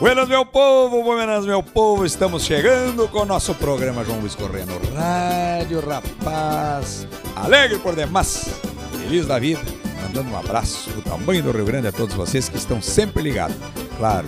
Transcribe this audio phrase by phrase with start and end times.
[0.00, 2.06] Buenas, meu povo, buenas, meu povo.
[2.06, 7.06] Estamos chegando com o nosso programa João Luiz Correia no rádio, rapaz.
[7.36, 8.48] Alegre por demais,
[8.98, 9.60] feliz da vida.
[10.02, 13.54] Mandando um abraço do tamanho do Rio Grande a todos vocês que estão sempre ligados.
[13.98, 14.26] Claro,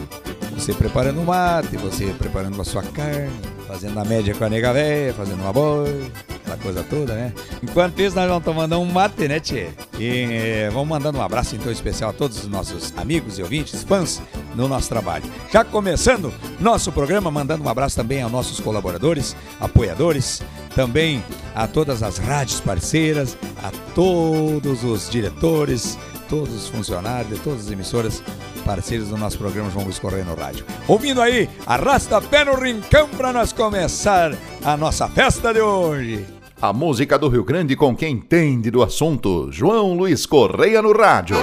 [0.55, 3.33] você preparando um mate, você preparando a sua carne,
[3.67, 7.33] fazendo a média com a nega véia, fazendo uma boi, aquela coisa toda, né?
[7.63, 9.69] Enquanto isso, nós vamos tomando um mate, né, tchê?
[9.99, 13.83] E eh, vamos mandando um abraço então especial a todos os nossos amigos e ouvintes,
[13.85, 14.21] fãs
[14.55, 15.25] no nosso trabalho.
[15.51, 20.43] Já começando nosso programa, mandando um abraço também aos nossos colaboradores, apoiadores,
[20.75, 21.23] também
[21.55, 25.99] a todas as rádios parceiras, a todos os diretores,
[26.29, 28.23] todos os funcionários, todas as emissoras
[28.63, 30.65] parceiros do nosso programa João Luiz Correia no Rádio.
[30.89, 34.33] Ouvindo aí, arrasta pé no rincão para nós começar
[34.65, 36.25] a nossa festa de hoje.
[36.61, 39.49] A música do Rio Grande com quem entende do assunto.
[39.51, 41.37] João Luiz Correia no rádio.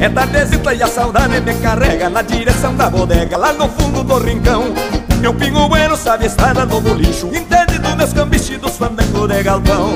[0.00, 4.18] É tardezita e a saudade me carrega na direção da bodega, lá no fundo do
[4.18, 4.72] rincão.
[5.20, 9.90] Meu pingo bueno sabe estar no lixo, entende dos meus cambiches dos fandangos de galpão.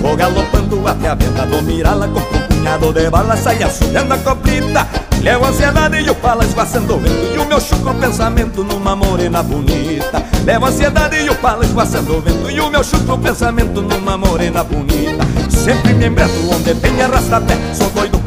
[0.00, 4.18] Vou galopando até a venda do Mirala, com um punhado de bala, sai assobiando a
[4.18, 4.86] coplita.
[5.20, 9.42] Levo ansiedade e o pala esguaçando o vento, e o meu chucro pensamento numa morena
[9.42, 10.22] bonita.
[10.44, 14.62] Levo ansiedade e o pala esguaçando o vento, e o meu chucro pensamento numa morena
[14.62, 15.26] bonita.
[15.50, 18.17] Sempre me embreto onde tem arrasta-pé, sou doido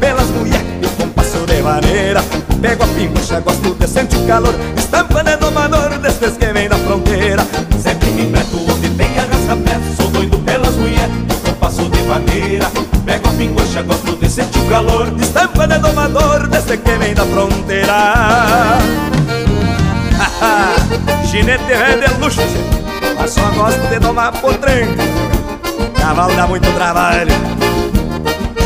[1.62, 2.22] maneira.
[2.60, 6.76] Pego a pincha, gosto de sentir o calor, estampa de domador destes que vem da
[6.76, 7.44] fronteira.
[7.80, 12.66] Sempre me embreto onde tem arrasta-pé, sou doido pelas mulheres e compasso de maneira.
[13.04, 17.24] Pego a pincha, gosto de sentir o calor, estampa de domador deste que vem da
[17.24, 18.78] fronteira.
[21.28, 22.42] Chinete é de luxo,
[23.16, 24.86] mas só gosto de domar trem.
[25.98, 27.32] Cavalo dá muito trabalho.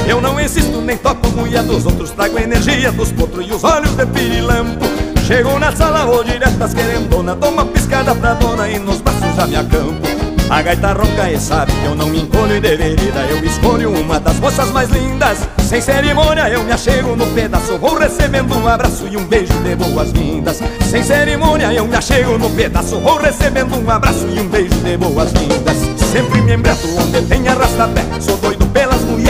[0.09, 3.91] Eu não insisto nem toco mulher dos outros Trago energia dos potros e os olhos
[3.97, 4.85] de pirilampo.
[5.27, 9.47] Chego na sala, vou diretas querendona Dou uma piscada pra dona e nos braços já
[9.47, 10.07] me acampo.
[10.49, 13.91] A gaita ronca e sabe que eu não me encolho e de vereda Eu escolho
[13.93, 15.39] uma das moças mais lindas.
[15.59, 19.75] Sem cerimônia eu me achego no pedaço Vou recebendo um abraço e um beijo de
[19.75, 20.61] boas-vindas.
[20.89, 24.97] Sem cerimônia eu me achego no pedaço Vou recebendo um abraço e um beijo de
[24.97, 25.79] boas-vindas.
[26.13, 29.26] Sempre me embreto onde tem arrasta-pé Sou doido pelas mulheres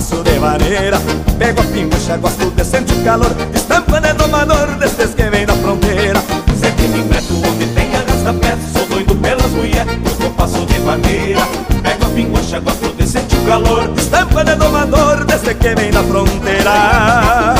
[0.00, 0.98] compasso de maneira.
[1.38, 3.30] Pego a pincha, gosto de sentir o calor.
[3.54, 6.20] Estampa de domador destes que vem da fronteira.
[6.58, 11.40] Sempre me embreto onde tem arrasta-pé Sou doido pelas mulheres e compasso de maneira.
[11.82, 13.90] Pego a pincha, gosto de sentir o calor.
[13.96, 17.59] Estampa de domador desde que vem da fronteira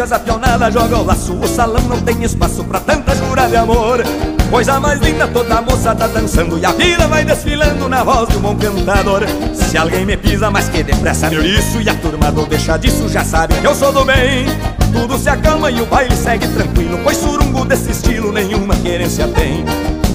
[0.00, 1.34] Ariscas a pionada joga o laço.
[1.34, 4.02] O salão não tem espaço pra tanta jura de amor.
[4.50, 8.38] Coisa mais linda, toda moça tá dançando E a vida vai desfilando na voz de
[8.38, 9.22] um bom cantador.
[9.54, 13.08] Se alguém me pisa mais que depressa meu isso E a turma do deixa disso
[13.08, 14.46] já sabe que eu sou do bem.
[14.92, 19.64] Tudo se acalma e o baile segue tranquilo Pois surungo desse estilo nenhuma querência tem.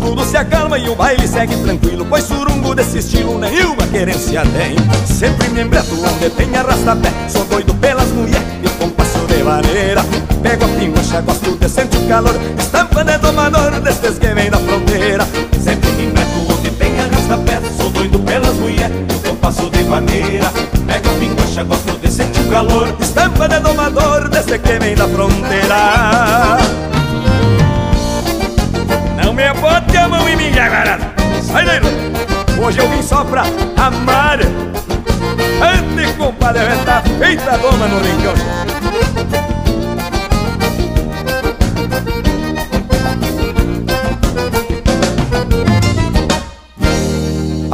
[0.02, 4.76] Tudo se acalma e o baile segue tranquilo Pois surungo desse estilo nenhuma querência tem.
[5.06, 8.46] Sempre me embreto onde tem arrasta-pé Sou doido pelas mulheres
[9.46, 10.04] maneira.
[10.42, 12.36] Pego a pincha, gosto de sentir o calor.
[12.58, 15.26] Estampa de domador destes que vem da fronteira.
[15.64, 20.52] Sempre me embreto onde tem arrasta-pé Sou doido pelas mulheres e compasso de maneira.
[20.88, 22.96] Pego a pincha, gosto de sentir o calor.
[23.00, 26.58] Estampa de domador desde que vem da fronteira.
[29.24, 31.80] Não me bote a mão em mim, jagarada Sai daí,
[32.64, 33.44] Hoje eu vim só pra
[33.78, 34.40] amar.
[34.42, 38.85] Ande, compadre, tá feita doma no rincão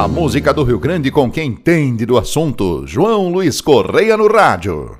[0.02, 2.88] A música do Rio Grande com quem entende do assunto.
[2.88, 4.98] João Luiz Correia no rádio.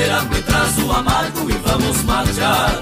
[0.00, 2.80] Parceira, me traz o amargo e vamos matear.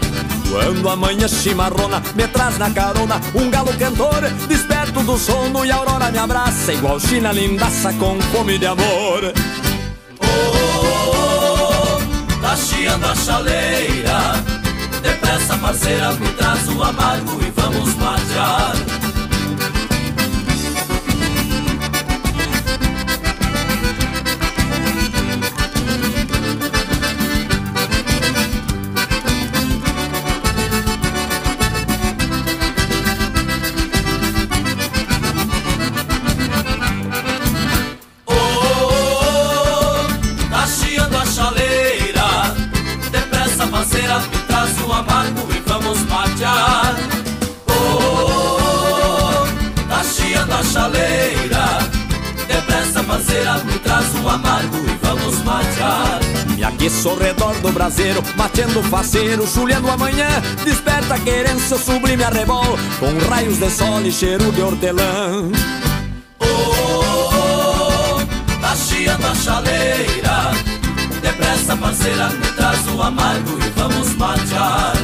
[0.50, 5.70] Quando a manhã chimarrona me traz na carona um galo cantor, desperto do sono e
[5.70, 9.32] a aurora me abraça, igual China lindaça com fome de amor.
[10.20, 14.44] Oh, oh, oh tá chiando a chaleira.
[15.02, 18.74] Depressa, parceira, me traz o amargo e vamos matear.
[56.80, 60.28] Isso ao redor do braseiro, matando faceiro, chulhando amanhã
[60.64, 65.50] Desperta querência, sublime arrebol Com raios de sol e cheiro de hortelã.
[66.40, 70.52] Oh, oh, oh tá chiando a chaleira.
[71.20, 74.97] Depressa parceira, me traz o amargo e vamos matear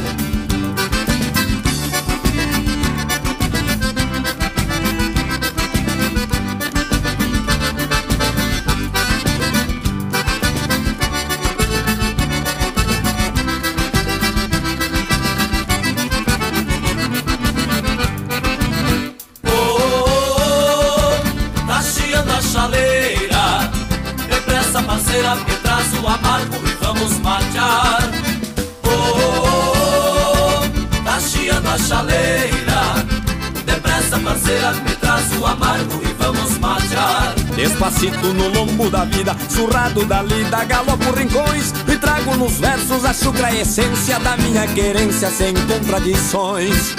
[37.55, 41.73] Despacito no lombo da vida, surrado da lida, galopo rincões.
[41.87, 46.95] E trago nos versos a chucra essência da minha querência sem contradições.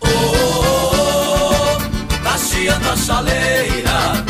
[0.00, 4.24] Oh, oh, oh tá chiando a chaleira.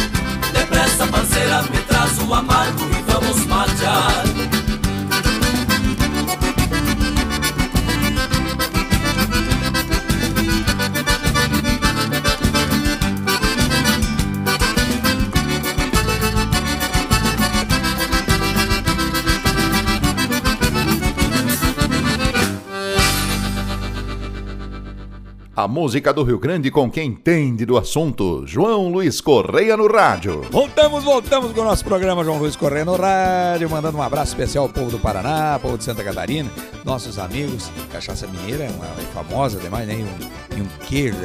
[0.53, 4.40] Depressa parceira, me traz o amargo e vamos matear
[25.61, 28.47] A música do Rio Grande com quem entende do assunto.
[28.47, 30.41] João Luiz Correia no rádio.
[30.51, 34.65] Voltamos, voltamos com o nosso programa João Luiz Correia no rádio, mandando um abraço especial
[34.65, 36.51] ao povo do Paraná, povo de Santa Catarina,
[36.83, 37.71] nossos amigos.
[37.93, 39.97] Cachaça Mineira é uma é famosa demais, né?
[39.99, 41.19] E um, e um queijo.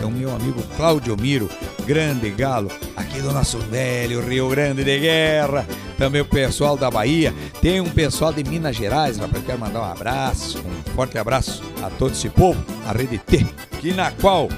[0.00, 1.48] É o meu amigo Cláudio Miro,
[1.86, 5.66] grande galo, aqui do nosso velho Rio Grande de Guerra.
[5.96, 7.32] Também o pessoal da Bahia.
[7.60, 9.44] Tem um pessoal de Minas Gerais, rapaz.
[9.44, 13.46] Quero mandar um abraço, um forte abraço a todo esse povo, a Rede T
[13.82, 14.48] e na qual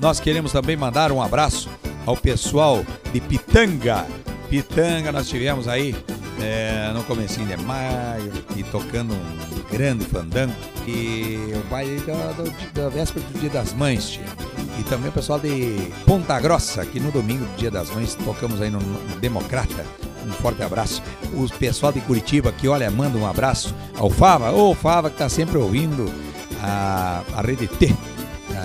[0.00, 1.68] nós queremos também mandar um abraço
[2.04, 4.06] ao pessoal de Pitanga.
[4.48, 5.96] Pitanga, nós tivemos aí
[6.40, 10.54] é, no comecinho de maio e tocando um grande fandango
[10.86, 12.34] e o baile da,
[12.74, 14.24] da, véspera do Dia das Mães, tia.
[14.78, 18.60] E também o pessoal de Ponta Grossa, que no domingo do Dia das Mães tocamos
[18.60, 18.80] aí no,
[19.20, 19.84] Democrata.
[20.26, 21.02] Um forte abraço.
[21.32, 24.52] O pessoal de Curitiba que, olha, manda um abraço ao Fava.
[24.52, 26.12] Ô, Fava que tá sempre ouvindo
[26.62, 27.94] a, a Rede T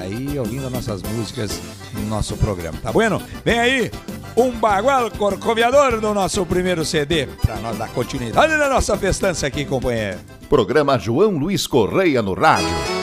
[0.01, 1.59] aí ouvindo nossas músicas
[1.93, 2.77] no nosso programa.
[2.81, 3.21] Tá bueno?
[3.43, 3.91] Vem aí
[4.35, 9.65] um bagual corcoviador do nosso primeiro CD para nós dar continuidade na nossa festança aqui,
[9.65, 10.19] companheiro.
[10.49, 13.00] Programa João Luiz Correia no rádio.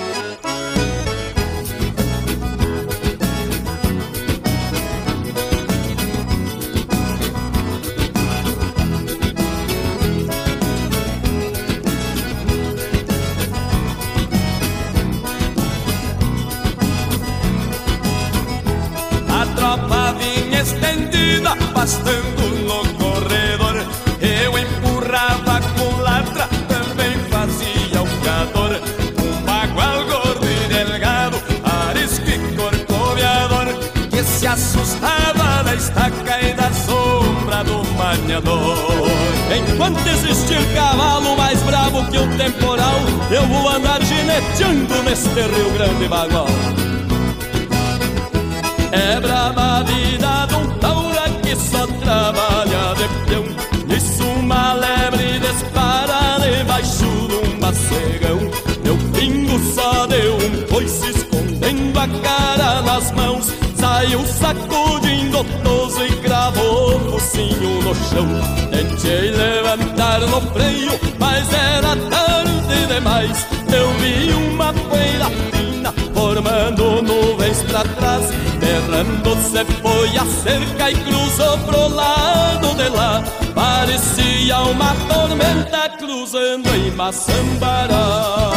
[78.98, 83.22] Errando se foi a cerca e cruzou pro lado de lá.
[83.54, 88.50] Parecia uma tormenta cruzando em Maçambará.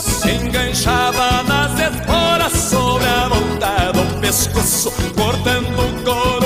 [0.00, 6.39] Se enganchava nas esporas sobre a volta do pescoço, cortando o couro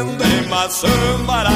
[0.00, 1.50] cruzando em Maçambará.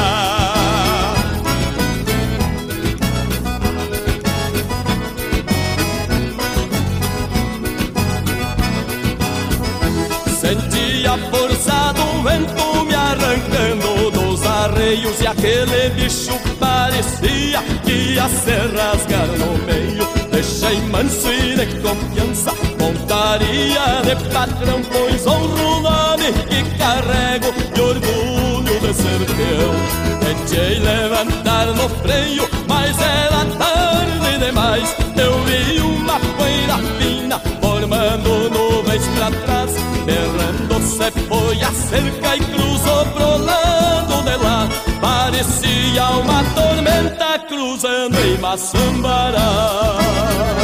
[10.40, 18.28] Senti a força do vento me arrancando dos arreios E aquele bicho parecia que ia
[18.28, 25.80] se rasgar no meio Deixei manso e de confiança Montaria de patrão Pois honro o
[25.80, 27.63] nome que carrego
[30.54, 34.94] Tentei levantar no freio Mas era tarde demais.
[35.16, 39.72] Eu vi uma poeira fina Formando nuvens pra trás.
[40.06, 44.68] Berrando se foi a cerca e cruzou pro lado de lá.
[45.00, 50.63] Parecia uma tormenta cruzando em Maçambará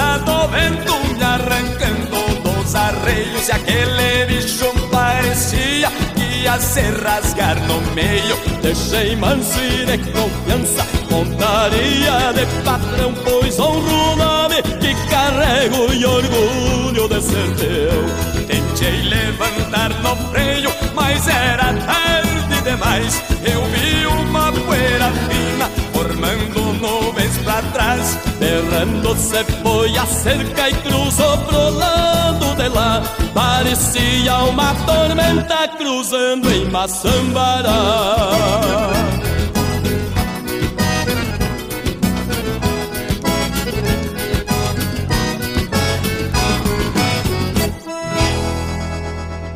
[0.00, 6.80] a força do vento me arrancando dos arreios E aquele bicho parecia que ia se
[7.02, 8.36] rasgar no meio.
[8.62, 16.04] Deixei manso e de confiança Montaria de patrão Pois honro o nome que carrego E
[16.04, 18.46] orgulho de ser teu.
[18.46, 23.22] Tentei levantar no freio Mas era tarde demais.
[23.44, 26.99] Eu vi uma poeira fina Formando pra
[28.60, 33.02] trás Berrando se foi a cerca e cruzou pro lado de lá
[33.32, 37.70] Parecia uma tormenta cruzando em Maçambará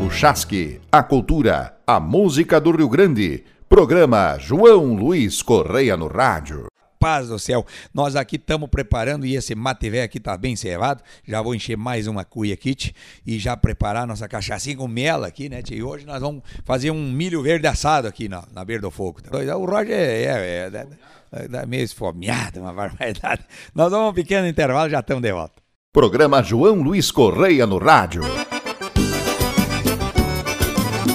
[0.00, 3.42] O Chasque, a cultura, a música do Rio Grande.
[3.68, 6.66] Programa João Luiz Correia no rádio.
[7.04, 11.02] Paz do céu, nós aqui estamos preparando e esse velho aqui tá bem cevado.
[11.23, 12.94] Já vou encher mais uma cuia kit
[13.26, 15.61] e já preparar nossa cachaçinha com mela aqui, né?
[15.61, 15.76] tia?
[15.76, 19.20] E hoje nós vamos fazer um milho verde assado aqui na, na beira do fogo.
[19.30, 23.42] O Roger é, é, é, é meio esfomeado, uma barbaridade.
[23.75, 25.62] Nós vamos um pequeno intervalo, já estamos de volta.
[25.92, 28.23] Programa João Luiz Correia no rádio.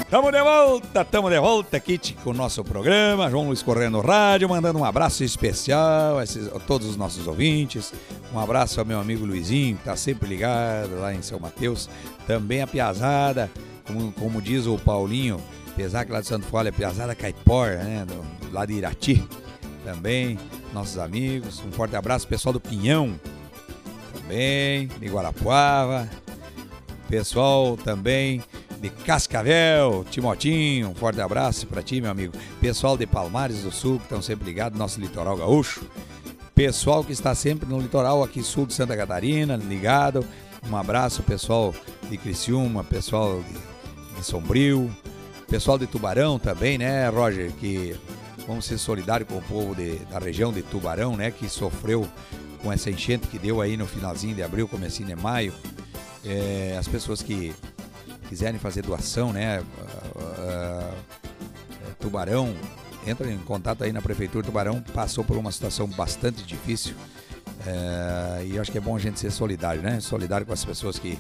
[0.10, 4.02] Tamo de volta, tamo de volta aqui com o nosso programa, João Luiz Correia no
[4.02, 7.94] Rádio, mandando um abraço especial a, esses, a todos os nossos ouvintes.
[8.34, 11.88] Um abraço ao meu amigo Luizinho, que tá sempre ligado lá em São Mateus.
[12.26, 13.52] Também a Piazada,
[13.86, 18.04] como, como diz o Paulinho, apesar que lá de Santo Folha é Piazada Caipora, né?
[18.08, 19.24] Do, lá de Irati.
[19.86, 20.40] Também,
[20.74, 21.64] nossos amigos.
[21.64, 23.14] Um forte abraço, pessoal do Pinhão.
[24.16, 26.10] Também, de Guarapuava.
[27.08, 28.42] Pessoal também
[28.80, 32.34] de Cascavel, Timotinho, um forte abraço para ti, meu amigo.
[32.62, 35.82] Pessoal de Palmares do Sul, que estão sempre ligados, nosso litoral gaúcho.
[36.56, 40.26] Pessoal que está sempre no litoral aqui sul de Santa Catarina, ligado.
[40.70, 41.74] Um abraço, pessoal
[42.10, 44.90] de Criciúma, pessoal de, de Sombrio,
[45.48, 47.52] pessoal de Tubarão também, né, Roger?
[47.54, 47.96] Que
[48.46, 51.32] vamos ser solidários com o povo de, da região de Tubarão, né?
[51.32, 52.08] Que sofreu
[52.62, 55.54] com essa enchente que deu aí no finalzinho de abril, comecinho de maio.
[56.26, 57.54] É, as pessoas que
[58.30, 59.60] quiserem fazer doação, né?
[60.16, 60.94] Uh,
[62.00, 62.56] Tubarão,
[63.06, 64.46] entra em contato aí na Prefeitura.
[64.46, 66.94] Tubarão passou por uma situação bastante difícil.
[66.94, 70.00] Uh, e acho que é bom a gente ser solidário, né?
[70.00, 71.18] Solidário com as pessoas que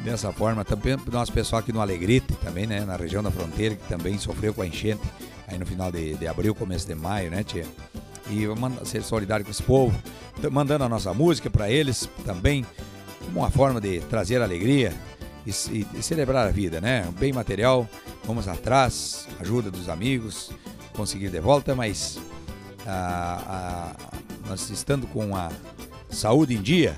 [0.00, 0.62] dessa forma.
[0.62, 2.84] Também nosso pessoal aqui no Alegrete, também, né?
[2.84, 5.02] Na região da fronteira, que também sofreu com a enchente
[5.48, 7.64] aí no final de, de abril, começo de maio, né, tia?
[8.30, 9.94] E vamos ser solidário com esse povo,
[10.50, 12.64] mandando a nossa música para eles também
[13.24, 14.92] como uma forma de trazer alegria
[15.46, 17.06] e, e- celebrar a vida, né?
[17.18, 17.88] Bem material,
[18.24, 20.50] vamos atrás, ajuda dos amigos,
[20.96, 22.18] conseguir de volta, mas
[22.86, 24.16] ah, ah,
[24.48, 25.50] nós estando com a
[26.10, 26.96] saúde em dia,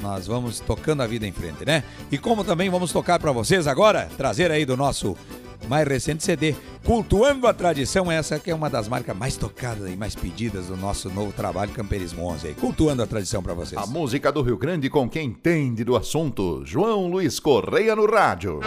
[0.00, 1.82] nós vamos tocando a vida em frente, né?
[2.10, 5.16] E como também vamos tocar para vocês agora, trazer aí do nosso
[5.66, 9.96] mais recente CD, Cultuando a Tradição, essa que é uma das marcas mais tocadas e
[9.96, 12.54] mais pedidas do nosso novo trabalho Camperismo 11 aí.
[12.54, 13.80] Cultuando a Tradição para vocês.
[13.80, 16.62] A música do Rio Grande com quem entende do assunto.
[16.64, 18.60] João Luiz Correia no rádio.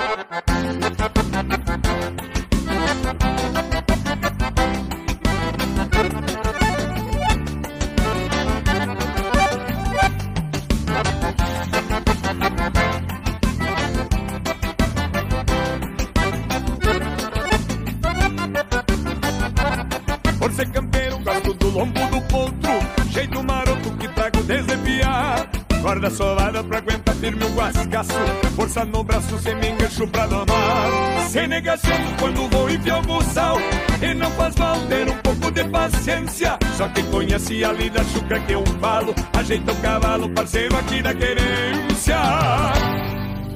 [26.01, 28.11] Guarda sovada pra aguentar firme um guascaço
[28.55, 33.57] Força no braço, sem me engancho pra domar Sem negação quando vou enfiar o buçal
[34.01, 38.39] E não faz mal ter um pouco de paciência Só quem conhece a lida chucra
[38.39, 42.17] que eu falo Ajeita o cavalo, parceiro aqui da querência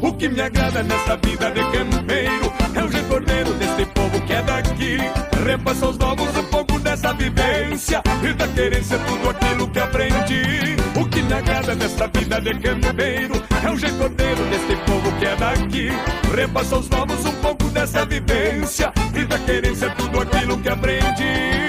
[0.01, 4.41] o que me agrada nesta vida de campeiro é o recordeiro deste povo que é
[4.43, 4.97] daqui.
[5.45, 10.75] Repassa aos novos um pouco dessa vivência e da querência tudo aquilo que aprendi.
[10.95, 15.89] O agrada nesta vida de campeiro é o recordeiro deste povo que é daqui.
[16.35, 21.65] Repassa aos novos um pouco dessa vivência e da querência tudo aquilo que aprendi.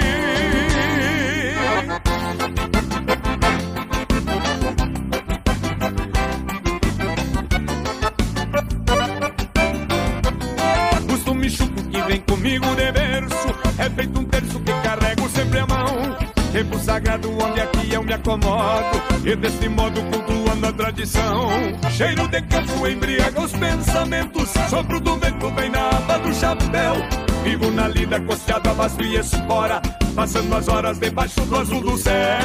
[11.07, 15.67] Costume chuco que vem comigo de berço É feito um terço que carrego sempre a
[15.67, 16.17] mão
[16.51, 17.86] Tempo sagrado onde aqui
[18.17, 21.49] acomodo E desse modo cultuando a tradição
[21.91, 26.95] Cheiro de campo embriaga os pensamentos Sopro do vento bem na aba do chapéu
[27.43, 29.81] Vivo na lida costeado a vasto e espora
[30.15, 32.37] Passando as horas debaixo do azul do céu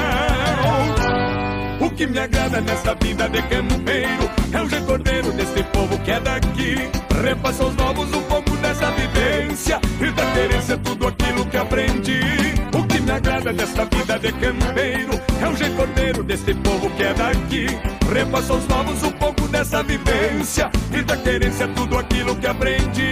[1.80, 6.20] o que me agrada nesta vida de campeiro é o recordeiro deste povo que é
[6.20, 6.76] daqui.
[7.24, 12.20] Repassa aos novos um pouco dessa vivência e da querência tudo aquilo que aprendi.
[12.72, 14.62] O que me agrada nesta vida de campeiro
[18.24, 23.11] Repassa aos novos um pouco dessa vivência e da querência tudo aquilo que aprendi.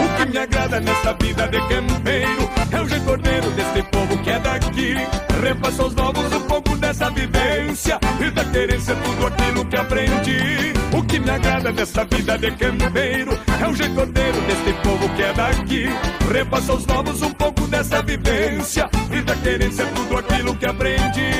[0.00, 4.38] O que me agrada nesta vida de campeiro é o recordeiro deste povo que é
[4.38, 4.94] daqui.
[5.42, 10.71] Repassa aos novos um pouco dessa vivência e da querência tudo aquilo que aprendi.
[11.12, 15.84] Que me agrada nesta vida de campeiro é o recordeiro deste povo que é daqui.
[16.32, 21.32] Repassa aos novos um pouco dessa vivência e da querência tudo aquilo que aprendi.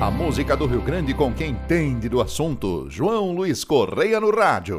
[0.00, 2.86] A música do Rio Grande com quem entende do assunto.
[2.88, 4.78] João Luiz Correia no rádio.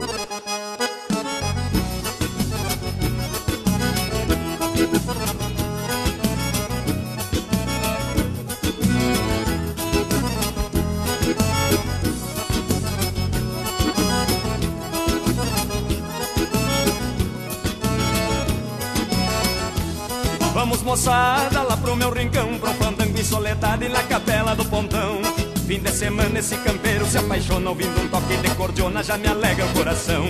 [21.04, 25.22] Moçada lá pro meu rincão um fandango em soledade na capela do pontão.
[25.68, 29.66] Fim de semana esse campeiro se apaixona Ouvindo um toque de cordiona já me alegra
[29.66, 30.26] o coração.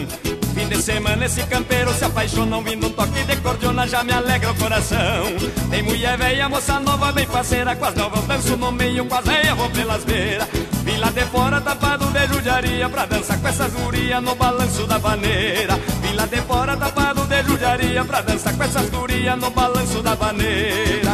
[0.55, 4.51] Fim de semana esse campeiro se apaixona Ouvindo um toque de cordiona já me alegra
[4.51, 5.25] o coração.
[5.69, 9.25] Tem mulher velha, moça nova, bem parceira Com as novas danço no meio, com as
[9.25, 10.47] velhas vou pelas beiras.
[10.83, 14.97] Vim lá de fora tapado de judiaria Pra dançar com essas gurias no balanço da
[14.97, 15.79] vaneira
[16.15, 21.11] lá de fora tapado de judiaria Pra dançar com essas gurias no balanço da vaneira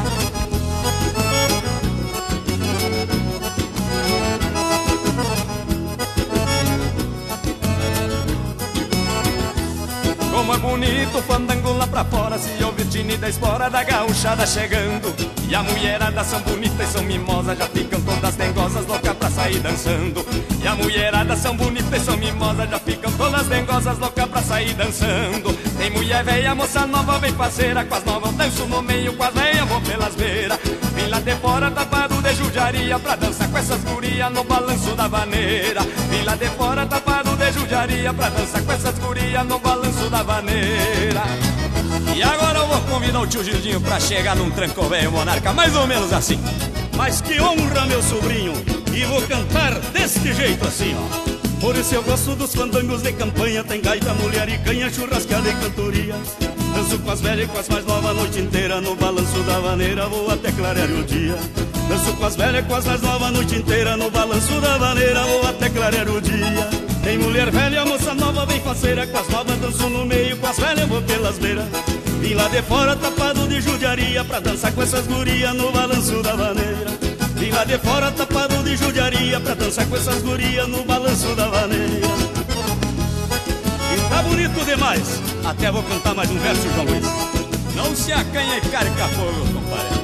[10.79, 15.13] bonito fandango lá pra fora Se ouve o tine da espora da gauchada chegando.
[15.47, 19.59] E a mulherada são bonitas e são mimosas Já ficam todas dengosas, loucas pra sair
[19.59, 20.25] dançando.
[20.63, 24.73] E a mulherada são bonitas e são mimosas Já ficam todas dengosas, loucas pra sair
[24.73, 25.53] dançando.
[25.77, 29.33] Tem mulher velha, moça nova, bem parceira Com as novas danço no meio, com as
[29.33, 30.59] velhas vou pelas beiras
[31.10, 35.82] lá de fora tapado de judiaria Pra dançar com essas gurias no balanço da vaneira
[36.10, 40.24] Vim lá de fora tapado de judiaria Pra dançar com essas gurias no balanço da
[40.24, 41.24] vaneira
[42.15, 45.76] E agora eu vou convidar o tio Gildinho pra chegar num tranco velho monarca, mais
[45.76, 46.39] ou menos assim.
[46.95, 48.54] Mas que honra, meu sobrinho,
[48.93, 51.39] e vou cantar deste jeito assim, ó.
[51.60, 55.54] Por isso eu gosto dos fandangos de campanha Tem gaita, mulher e canha, churrascada e
[55.56, 56.15] cantoria
[56.79, 59.59] Danço com as velhas e com as mais novas a noite inteira No balanço da
[59.59, 61.35] vaneira vou até clarear o dia.
[61.89, 64.77] Danço com as velhas e com as mais novas a noite inteira No balanço da
[64.77, 66.69] vaneira vou até clarear o dia.
[67.03, 70.57] Tem mulher velha, moça nova, bem faceira Com as novas danço no meio, com as
[70.57, 71.65] velhas vou pelas beiras.
[72.21, 76.33] Vim lá de fora tapado de judiaria Pra dançar com essas gurias no balanço da
[76.33, 76.91] vaneira.
[77.35, 81.49] Vim lá de fora tapado de judiaria Pra dançar com essas gurias no balanço da
[81.49, 82.18] vaneira
[84.29, 85.21] bonito demais.
[85.43, 87.05] Até vou cantar mais um verso, João Luiz.
[87.75, 89.99] Não se acanha e carca fogo, compadre.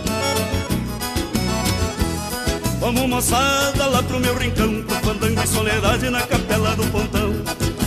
[2.79, 7.33] Vamos moçada lá pro meu rincão Pro fandango e soledade na capela do pontão.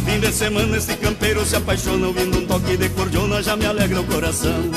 [0.05, 4.01] Fim de semana esse campeiro se apaixona Ouvindo um toque de cordiona já me alegra
[4.01, 4.70] o coração.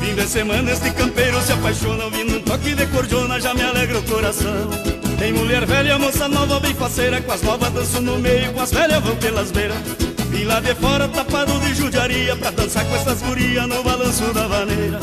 [0.00, 3.98] Fim de semana este campeiro se apaixona Ouvindo um toque de cordiona já me alegra
[3.98, 4.70] o coração.
[5.18, 8.72] Tem mulher velha, moça nova, bem faceira Com as novas danço no meio, com as
[8.72, 10.07] velhas vão pelas beiras
[10.38, 14.46] Vim lá de fora tapado de judiaria Pra dançar com essas gurias no balanço da
[14.46, 15.00] vaneira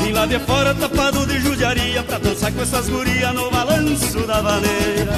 [0.00, 4.40] Vim lá de fora tapado de judiaria Pra dançar com essas gurias no balanço da
[4.40, 5.12] vaneira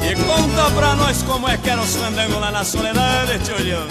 [0.00, 3.86] E conta pra nós como é que eram os fandangos lá na soledade, tio Leão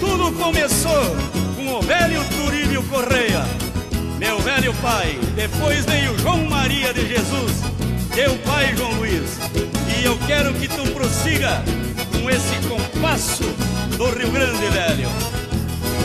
[0.00, 1.14] Tudo começou
[1.54, 3.44] com o velho Turíbio Correia
[4.18, 5.18] meu velho pai.
[5.34, 7.52] Depois veio João Maria de Jesus,
[8.14, 9.38] teu pai João Luiz.
[9.94, 11.62] E eu quero que tu prossiga
[12.26, 13.44] com esse compasso
[13.96, 15.08] do Rio Grande, velho.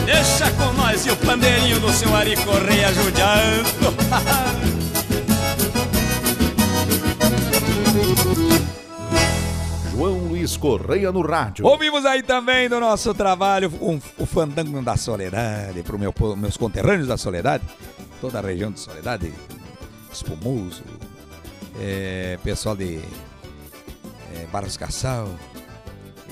[0.04, 3.92] Deixa com nós e o pandeirinho do seu Ari Correia ajudando.
[9.90, 11.66] João Luiz Correia no rádio.
[11.66, 17.08] Ouvimos aí também do nosso trabalho um, o Fandango da Soledade, para meu, meus conterrâneos
[17.08, 17.64] da Soledade,
[18.20, 19.34] toda a região de Soledade,
[20.12, 20.84] Espumoso,
[21.80, 23.00] é, pessoal de
[24.36, 25.28] é, Barros Cassal,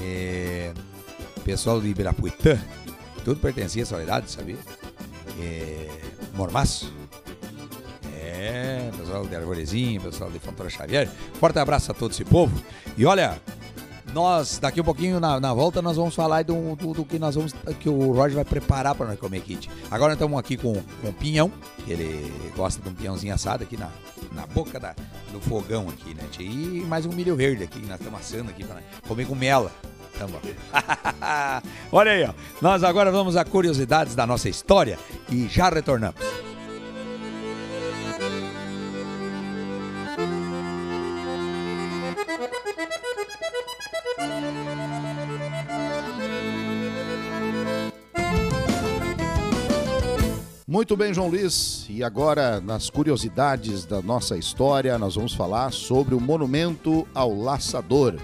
[0.02, 0.72] é,
[1.44, 2.58] pessoal de Ibirapuitã,
[3.24, 4.58] tudo pertencia à Soledade, sabia?
[5.40, 5.88] É,
[6.34, 6.92] Mormaço,
[8.14, 11.08] é, pessoal de Arvorezinho, pessoal de Fontoura Xavier.
[11.38, 12.62] Forte abraço a todo esse povo.
[12.96, 13.40] E olha,
[14.12, 17.34] nós, daqui um pouquinho na, na volta, nós vamos falar do, do, do, que nós
[17.34, 17.52] vamos.
[17.78, 19.70] que o Roger vai preparar para nós comer kit.
[19.90, 21.50] Agora estamos aqui com, com pinhão,
[21.84, 23.90] que ele gosta de um pinhãozinho assado aqui na,
[24.32, 24.94] na boca da,
[25.32, 26.24] do fogão aqui, né?
[26.38, 29.70] E mais um milho verde aqui, que nós estamos assando aqui para comer com mela.
[30.20, 30.38] Tamo.
[31.90, 32.34] Olha aí, ó.
[32.60, 34.98] Nós agora vamos a curiosidades da nossa história
[35.30, 36.20] e já retornamos.
[50.68, 51.86] Muito bem, João Luiz.
[51.88, 58.14] E agora, nas curiosidades da nossa história, nós vamos falar sobre o Monumento ao Laçador,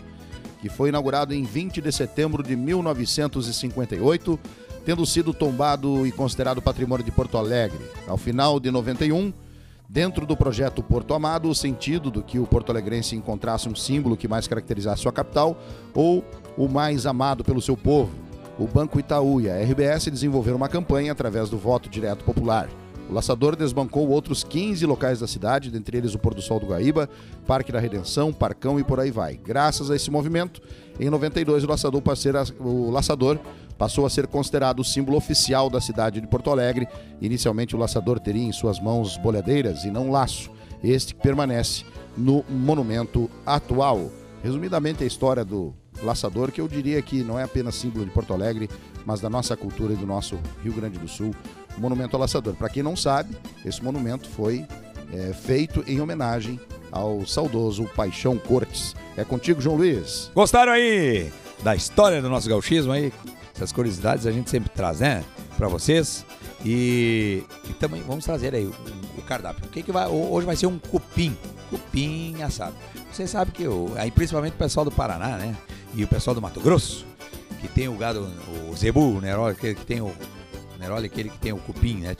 [0.66, 4.38] que foi inaugurado em 20 de setembro de 1958,
[4.84, 7.78] tendo sido tombado e considerado patrimônio de Porto Alegre.
[8.08, 9.32] Ao final de 91,
[9.88, 14.26] dentro do projeto Porto Amado, o sentido do que o porto-alegrense encontrasse um símbolo que
[14.26, 15.56] mais caracterizasse sua capital
[15.94, 16.24] ou
[16.56, 18.10] o mais amado pelo seu povo
[18.58, 22.68] o Banco Itaú e a RBS desenvolveram uma campanha através do voto direto popular.
[23.08, 26.66] O laçador desbancou outros 15 locais da cidade, dentre eles o Pôr do Sol do
[26.66, 27.08] Guaíba,
[27.46, 29.36] Parque da Redenção, Parcão e por aí vai.
[29.36, 30.60] Graças a esse movimento,
[30.98, 32.02] em 92 o laçador,
[32.58, 33.38] o laçador
[33.78, 36.88] passou a ser considerado o símbolo oficial da cidade de Porto Alegre.
[37.20, 40.50] Inicialmente o laçador teria em suas mãos bolhadeiras e não laço,
[40.82, 41.84] este que permanece
[42.16, 44.10] no monumento atual.
[44.42, 48.32] Resumidamente a história do laçador, que eu diria que não é apenas símbolo de Porto
[48.32, 48.68] Alegre,
[49.04, 51.34] mas da nossa cultura e do nosso Rio Grande do Sul,
[51.78, 52.54] Monumento ao Laçador.
[52.54, 54.66] Para quem não sabe, esse monumento foi
[55.12, 56.60] é, feito em homenagem
[56.90, 58.94] ao saudoso Paixão Cortes.
[59.16, 60.30] É contigo, João Luiz.
[60.34, 61.30] Gostaram aí
[61.62, 63.12] da história do nosso gauchismo aí?
[63.54, 65.24] Essas curiosidades a gente sempre traz, né?
[65.56, 66.24] Para vocês.
[66.64, 68.74] E, e, também vamos trazer aí o,
[69.16, 69.64] o cardápio.
[69.66, 70.06] O que, que vai.
[70.06, 71.36] Hoje vai ser um cupim.
[71.70, 72.74] Cupim assado.
[73.12, 75.56] Você sabe que o, aí principalmente o pessoal do Paraná, né?
[75.96, 77.06] e o pessoal do Mato Grosso,
[77.60, 78.28] que tem o gado,
[78.70, 80.12] o zebu, aquele que tem o,
[80.76, 82.16] o Neroli, aquele que tem o cupim, né?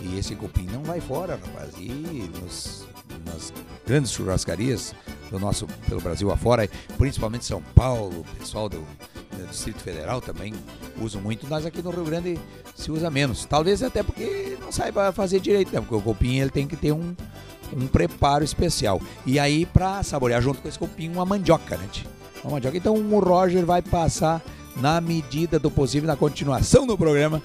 [0.00, 1.72] E esse cupim não vai fora, rapaz.
[1.78, 2.86] E nos,
[3.24, 3.52] nas
[3.86, 4.94] grandes churrascarias
[5.30, 10.52] do nosso, pelo Brasil afora, principalmente São Paulo, pessoal do, do Distrito Federal também
[11.00, 11.48] usam muito.
[11.48, 12.38] Nós aqui no Rio Grande
[12.74, 13.44] se usa menos.
[13.44, 15.80] Talvez até porque não saiba fazer direito, né?
[15.80, 17.14] Porque o cupim ele tem que ter um,
[17.72, 19.00] um preparo especial.
[19.24, 21.88] E aí, para saborear junto com esse cupim, uma mandioca, né?
[22.42, 22.76] uma mandioca.
[22.76, 24.42] Então o Roger vai passar
[24.76, 27.42] na medida do possível, na continuação do programa,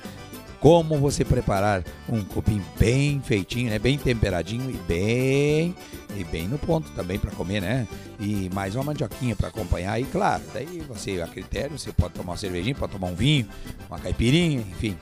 [0.60, 3.80] como você preparar um cupim bem feitinho, né?
[3.80, 5.76] Bem temperadinho e bem
[6.16, 7.88] e bem no ponto também para comer, né?
[8.20, 10.00] E mais uma mandioquinha para acompanhar.
[10.00, 13.48] E claro, daí você a critério, você pode tomar uma cervejinha, pode tomar um vinho,
[13.90, 14.98] uma caipirinha, enfim.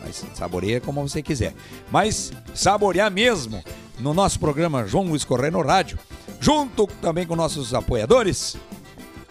[0.00, 1.54] Mas saboreia como você quiser.
[1.90, 3.62] Mas saborear mesmo
[3.98, 5.98] no nosso programa João Correia no rádio,
[6.40, 8.56] junto também com nossos apoiadores,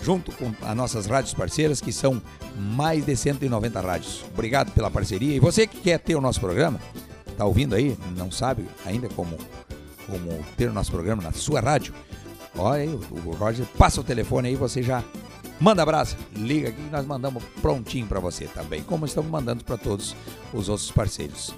[0.02, 2.22] junto com as nossas rádios parceiras, que são
[2.58, 4.24] mais de 190 rádios.
[4.34, 5.36] Obrigado pela parceria.
[5.36, 6.80] E você que quer ter o nosso programa,
[7.38, 9.38] tá ouvindo aí, não sabe ainda como,
[10.08, 11.94] como ter o nosso programa na sua rádio,
[12.58, 15.04] olha aí, o Roger passa o telefone aí, você já
[15.60, 20.16] manda abraço, liga aqui nós mandamos prontinho para você também, como estamos mandando para todos
[20.54, 21.54] os outros parceiros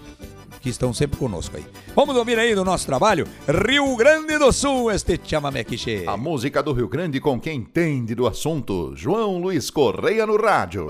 [0.63, 1.65] que estão sempre conosco aí.
[1.93, 3.28] Vamos ouvir aí do nosso trabalho,
[3.67, 6.06] Rio Grande do Sul, este chamamé quiche.
[6.08, 10.88] A música do Rio Grande com quem entende do assunto, João Luiz Correia no rádio.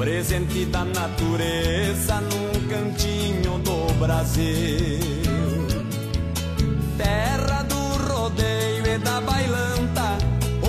[0.00, 4.98] Presente da natureza num cantinho do Brasil.
[6.96, 7.76] Terra do
[8.10, 10.16] rodeio e da bailanta,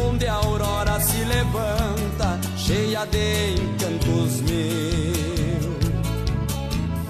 [0.06, 5.80] onde a aurora se levanta, cheia de encantos mil.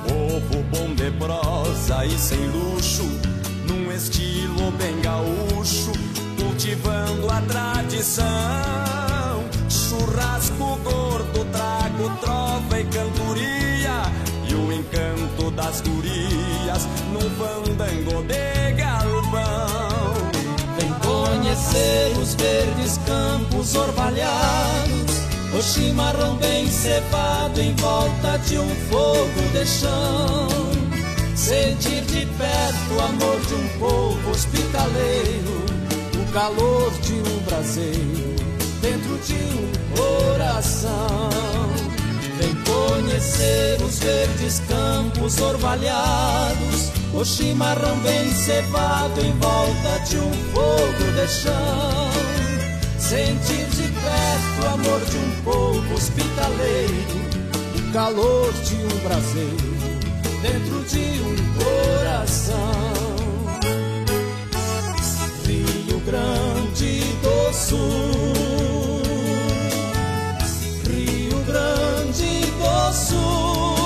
[0.07, 3.09] Povo bom de prosa e sem luxo,
[3.67, 5.91] num estilo bem gaúcho,
[6.37, 8.29] cultivando a tradição.
[9.67, 11.10] Churrasco gordo,
[15.71, 20.13] das gurias num fandango de galpão.
[20.77, 25.21] Vem conhecer os verdes campos orvalhados,
[25.57, 30.49] o chimarrão bem cevado em volta de um fogo de chão.
[31.35, 35.65] Sentir de perto o amor de um povo hospitaleiro,
[36.21, 38.35] o calor de um braseiro
[38.81, 41.90] dentro de um coração.
[42.41, 51.11] Vem conhecer os verdes campos orvalhados, o chimarrão bem cevado em volta de um fogo
[51.13, 52.09] de chão.
[52.97, 57.21] Sentir de perto o amor de um povo hospitaleiro,
[57.77, 59.71] o calor de um braseiro
[60.41, 62.71] dentro de um coração.
[65.45, 68.50] Rio Grande do Sul,
[72.91, 73.80] Grande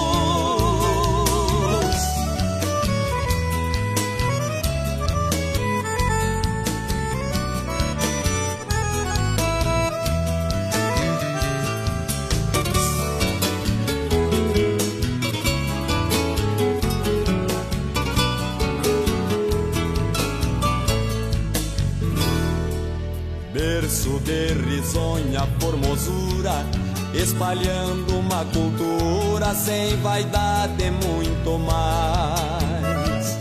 [29.66, 33.40] sem vaidade muito mais.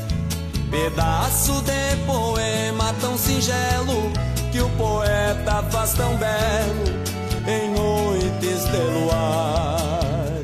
[0.70, 4.10] Pedaço de poema tão singelo
[4.50, 6.84] que o poeta faz tão belo
[7.46, 10.40] em noites de luar.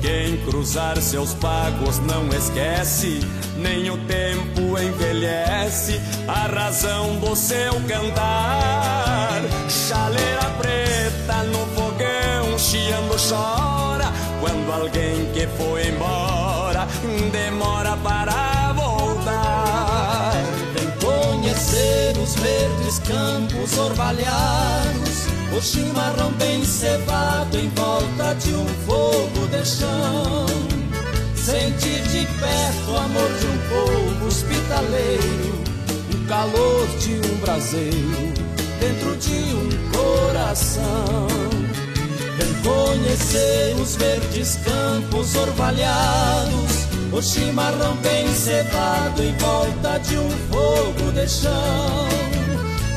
[0.00, 3.20] Quem cruzar seus pagos não esquece,
[3.58, 9.42] nem o tempo envelhece a razão do seu cantar.
[9.68, 13.77] Chaleira preta no fogão, chiando chora
[14.40, 16.86] quando alguém que foi embora
[17.30, 20.32] demora para voltar.
[20.74, 29.46] Vem conhecer os verdes campos orvalhados, o chimarrão bem cevado em volta de um fogo
[29.50, 30.46] de chão.
[31.34, 35.62] Sentir de perto o amor de um povo hospitaleiro,
[36.14, 38.48] o calor de um braseiro
[38.80, 41.47] dentro de um coração.
[42.62, 51.28] Conhecer os verdes campos orvalhados, o chimarrão bem cevado em volta de um fogo de
[51.28, 52.08] chão.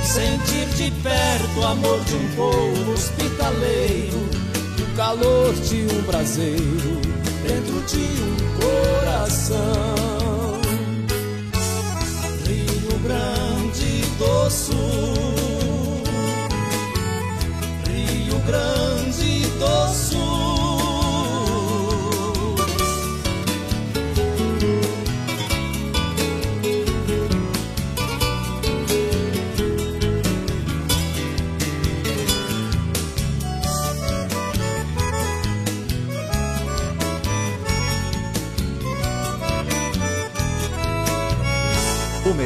[0.04, 4.30] Sentir de perto o amor de um povo hospitaleiro,
[4.80, 7.02] o calor de um braseiro
[7.47, 9.62] dentro de um coração.
[12.45, 16.04] Rio Grande do Sul,
[17.88, 18.81] Rio Grande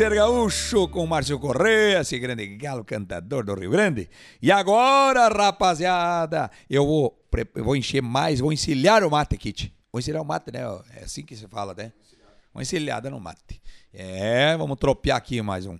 [0.00, 4.08] Ser Gaúcho com Márcio Correia, esse grande galo cantador do Rio Grande.
[4.40, 7.22] E agora, rapaziada, eu vou,
[7.56, 9.70] vou encher mais, vou encilhar o mate, Kit.
[9.92, 10.60] Vou encilhar o mate, né?
[10.96, 11.92] É assim que se fala, né?
[12.54, 13.60] Uma encilhada no mate.
[13.92, 15.78] É, vamos tropear aqui mais um,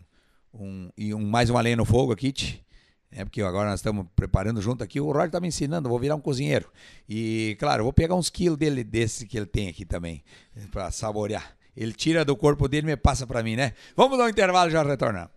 [0.53, 2.63] um e um, mais uma lenha no fogo, Kit.
[3.11, 5.01] É porque agora nós estamos preparando junto aqui.
[5.01, 6.71] O Roger tá me ensinando, vou virar um cozinheiro.
[7.09, 10.23] E, claro, vou pegar uns quilos dele, desse que ele tem aqui também,
[10.71, 11.59] para saborear.
[11.77, 13.73] Ele tira do corpo dele e me passa para mim, né?
[13.97, 15.31] Vamos dar um intervalo e já retornamos.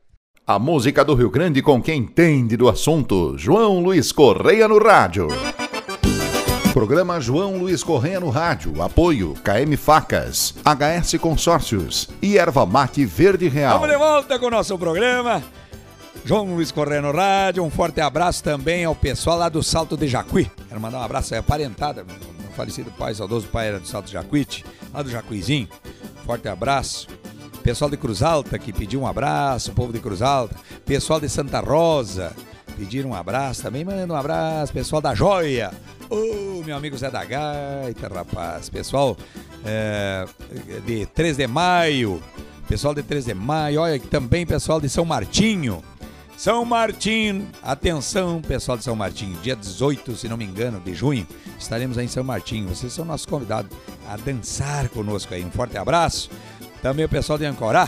[0.46, 3.38] A música do Rio Grande com quem entende do assunto.
[3.38, 5.30] João Luiz Correia no rádio.
[6.74, 8.82] Programa João Luiz Correia no rádio.
[8.82, 13.80] Apoio KM Facas, HS Consórcios e Erva Mate Verde Real.
[13.80, 15.42] Vamos de volta com o nosso programa.
[16.26, 17.64] João Luiz Correia no rádio.
[17.64, 20.50] Um forte abraço também ao pessoal lá do Salto de Jacuí.
[20.68, 24.66] Quero mandar um abraço aí, aparentada, meu falecido pai, saudoso pai era do Salto Jacuite,
[24.94, 25.68] lá do Jacuizinho.
[26.26, 27.08] Forte abraço.
[27.62, 30.56] Pessoal de Cruz Alta que pediu um abraço, o povo de Cruz Alta.
[30.86, 32.34] Pessoal de Santa Rosa
[32.78, 33.86] pediram um abraço também.
[33.86, 34.74] Manda um abraço.
[34.74, 35.72] Pessoal da Joia.
[36.10, 38.70] Ô, meu amigo Zé da Gaita, rapaz.
[38.70, 39.18] Pessoal
[39.66, 40.26] é,
[40.86, 42.22] de 3 de maio.
[42.68, 43.82] Pessoal de 3 de maio.
[43.82, 45.84] Olha também pessoal de São Martinho.
[46.38, 51.26] São Martinho, atenção pessoal de São Martinho, dia 18, se não me engano, de junho,
[51.58, 52.68] estaremos aí em São Martinho.
[52.68, 53.76] Vocês são nossos convidados
[54.10, 55.44] a dançar conosco aí.
[55.46, 56.30] Um forte abraço.
[56.82, 57.88] Também o pessoal de Ancorá,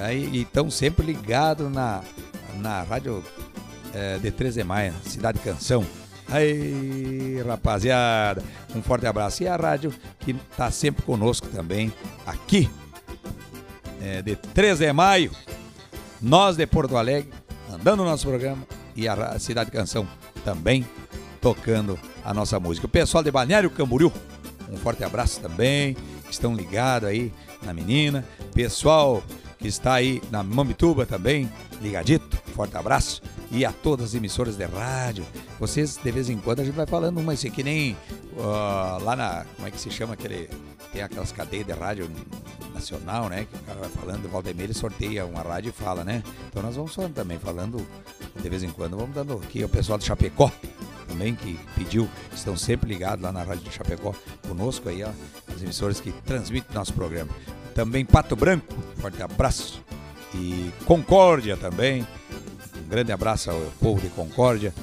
[0.00, 2.02] aí estão sempre ligados na,
[2.56, 3.22] na rádio
[3.94, 5.86] é, de 13 de maio, Cidade Canção.
[6.28, 8.42] Aí, rapaziada,
[8.74, 9.42] um forte abraço.
[9.42, 11.92] E a rádio que está sempre conosco também,
[12.26, 12.68] aqui,
[14.00, 15.30] é, de 13 de maio,
[16.20, 17.30] nós de Porto Alegre,
[17.72, 20.06] mandando o nosso programa e a Cidade Canção
[20.44, 20.86] também
[21.40, 22.86] tocando a nossa música.
[22.86, 24.12] O pessoal de Balneário Camboriú,
[24.70, 25.96] um forte abraço também,
[26.30, 28.24] estão ligados aí na menina.
[28.52, 29.22] Pessoal
[29.58, 31.50] que está aí na Mambituba também,
[31.80, 33.22] ligadito, forte abraço.
[33.50, 35.24] E a todas as emissoras de rádio.
[35.58, 37.92] Vocês, de vez em quando, a gente vai falando uma, isso aqui nem
[38.36, 39.44] uh, lá na.
[39.56, 40.48] Como é que se chama aquele.
[40.92, 42.10] Tem aquelas cadeias de rádio
[42.74, 43.46] nacional, né?
[43.50, 46.22] Que o cara vai falando, o Valdemir ele sorteia uma rádio e fala, né?
[46.48, 47.86] Então nós vamos falando também, falando
[48.40, 50.50] de vez em quando, vamos dando aqui o pessoal de Chapecó
[51.12, 54.14] também que pediu, estão sempre ligados lá na Rádio de Chapecó
[54.48, 55.10] conosco aí, ó,
[55.54, 57.30] as emissoras que transmitem nosso programa.
[57.74, 59.82] Também Pato Branco, forte abraço.
[60.34, 62.06] E Concórdia também,
[62.76, 64.74] um grande abraço ao povo de Concórdia.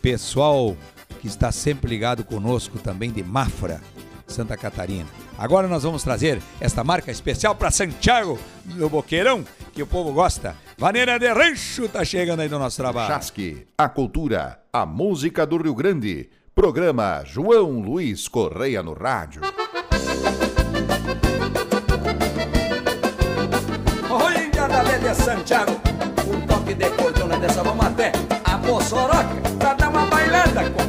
[0.00, 0.76] Pessoal
[1.20, 3.80] que está sempre ligado conosco também de Mafra,
[4.26, 5.21] Santa Catarina.
[5.42, 10.54] Agora nós vamos trazer esta marca especial para Santiago do Boqueirão, que o povo gosta.
[10.78, 13.12] Vaneira de Rancho tá chegando aí no nosso trabalho.
[13.12, 16.30] Chasque, a cultura, a música do Rio Grande.
[16.54, 19.42] Programa João Luiz Correia no rádio.
[24.10, 25.72] Oi, Índia de Santiago,
[26.24, 28.12] um toque de cordona dessa vamos até
[28.44, 30.81] a Moçoroca, pra dar uma bailada, companheiro.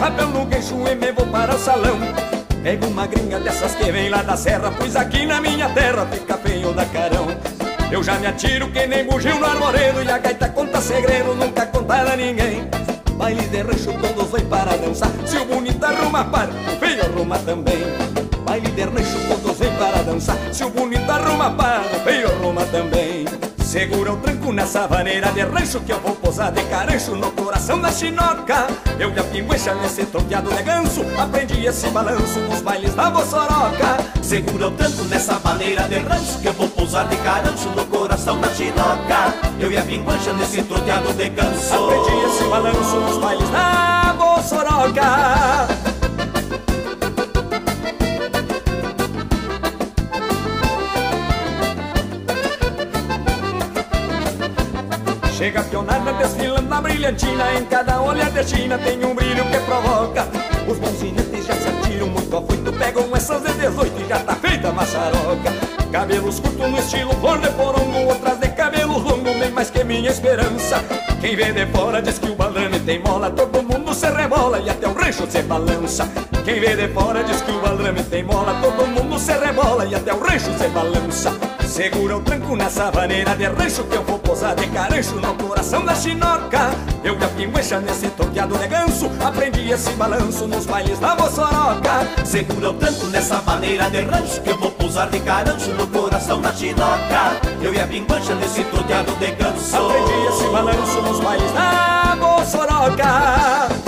[0.00, 1.98] Chapéu no queixo e me vou para o salão.
[2.62, 6.38] Pego uma gringa dessas que vem lá da serra, pois aqui na minha terra fica
[6.38, 7.26] feio da carão.
[7.92, 11.66] Eu já me atiro que nem bugio no arvoredo e a gaita conta segredo, nunca
[11.66, 12.66] contada a ninguém.
[13.12, 17.38] Baile de rancho todos vêm para dançar, se o bonito arruma par, o feio arruma
[17.38, 17.82] também.
[18.46, 22.64] Baile de rancho todos vêm para dançar, se o bonito arruma par, o feio arruma
[22.66, 23.49] também.
[23.70, 27.80] Segura o tranco nessa vaneira de rancho que eu vou posar de carancho no coração
[27.80, 28.66] da chinoca.
[28.98, 33.98] Eu e a pinguecha nesse troteado de ganso, aprendi esse balanço nos bailes da Bossoroca.
[34.22, 38.40] Segura o tranco nessa maneira de rancho Que eu vou pousar de carancho no coração
[38.40, 43.50] da chinoca Eu e a pinguancha nesse troteado de canso Aprendi esse balanço nos bailes
[43.50, 45.99] da Bossoroca.
[55.40, 60.28] Chega pionada desfilando na brilhantina Em cada olhar de China tem um brilho que provoca.
[60.68, 64.34] Os bons jinetes já se atiram muito afoito Pegam essas de 18 e já tá
[64.34, 65.50] feita a maçaroca.
[65.90, 70.10] Cabelos curtos no estilo flor de porongo Outras de cabelos longos, bem mais que minha
[70.10, 70.84] esperança.
[71.22, 74.68] Quem vê de fora diz que o balame tem mola Todo mundo se rebola e
[74.68, 76.06] até o rancho se balança.
[76.44, 79.94] Quem vê de fora diz que o balame tem mola Todo mundo se rebola e
[79.94, 84.18] até o rancho se balança Segura o tranco nessa vaneira de rancho Que eu vou
[84.18, 86.72] posar de carancho no coração da chinoca.
[87.04, 92.08] Eu e a pinguecha nesse toqueado de ganso Aprendi esse balanço nos bailes da Bossoroca
[92.24, 96.40] Segura o tranco nessa maneira de rancho Que eu vou pousar de carancho no coração
[96.40, 97.40] da chinoca.
[97.62, 103.79] Eu e a pinguancha nesse troteado de canso Aprendi esse balanço nos bailes da Bossoroca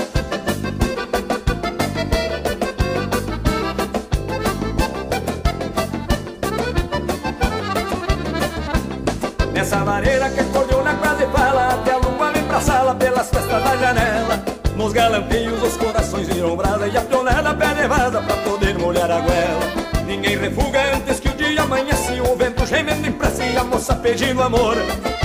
[10.02, 14.42] Vareira que acordeona quase fala Até a lua vem pra sala pelas festas da janela
[14.74, 19.20] Nos galanteios os corações viram brasa E a pionada pede vaza pra poder molhar a
[19.20, 19.60] goela
[20.04, 23.94] Ninguém refuga antes que o dia amanhece O vento gemendo em prece e a moça
[23.94, 24.76] pedindo amor.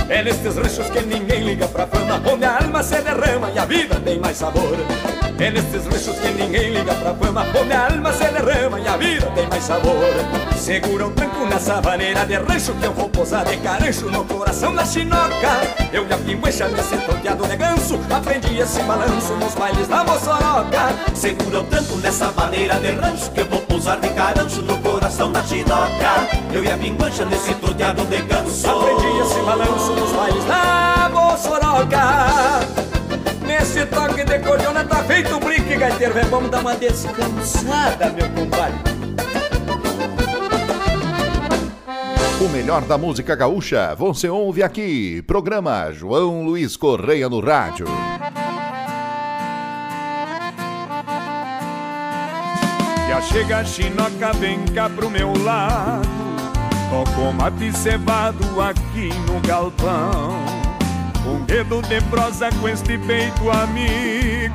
[0.08, 3.64] É nestes ranchos que ninguém liga pra fama, onde a alma se derrama e a
[3.64, 4.76] vida tem mais sabor.
[5.40, 8.96] É nestes ranchos que ninguém liga pra fama, onde a alma se derrama e a
[8.96, 9.94] vida tem mais sabor.
[10.56, 14.74] Segura o tranco nessa vaneira de rancho que eu vou posar de carancho no coração
[14.74, 15.60] da chinoca.
[15.92, 20.88] Eu e a pinguecha nesse tonteado de ganso, aprendi esse balanço nos bailes da moçoroca.
[21.14, 25.30] Segura o tranco nessa maneira de rancho Que eu vou pousar de carancho no coração
[25.30, 30.44] da chinoca Eu e a pinguancha nesse troteado de ganso Aprendi esse balanço nos bailes
[30.44, 32.87] da moçoroca.
[33.58, 36.14] Nesse toque de cordiona tá feito um brinque, gaiteiro.
[36.14, 38.78] Vem, vamos dar uma descansada, meu compadre.
[42.40, 45.22] O melhor da música gaúcha você ouve aqui.
[45.22, 47.86] Programa João Luiz Correia no Rádio.
[53.08, 56.06] Já chega a chinoca, vem cá pro meu lado
[56.90, 60.57] Toco mate cevado aqui no galpão
[61.26, 64.54] Um dedo de prosa com este peito amigo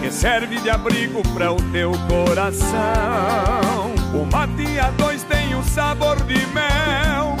[0.00, 3.92] Que serve de abrigo para o teu coração.
[4.14, 7.36] O mate a dois tem o sabor de mel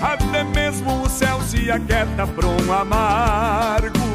[0.00, 4.06] Até mesmo o céu se aquieta pra um amargo.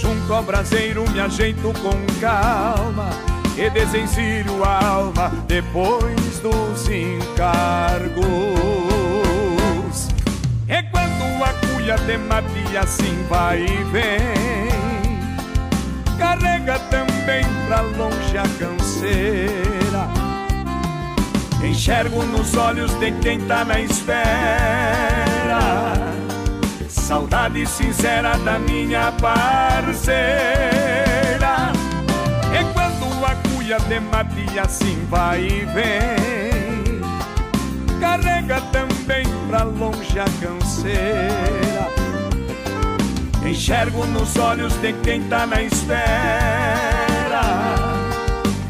[0.00, 3.10] Junto ao braseiro me ajeito com calma
[3.56, 8.24] E desencilho a alma depois dos encargos
[10.66, 14.68] É quando a cuia de mate assim vai e vem.
[16.18, 20.08] Carrega também pra longe a canseira.
[21.62, 24.14] Enxergo nos olhos de quem tá na espera.
[26.88, 30.14] Saudade sincera da minha parceira.
[32.52, 37.00] É quando a cuia de mate assim vai e vem.
[38.00, 38.93] Carrega também
[39.48, 41.88] pra longe a canseira.
[43.46, 46.00] Enxergo nos olhos de quem tá na espera.